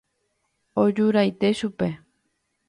Ojuraite 0.83 1.53
chupe. 1.59 1.91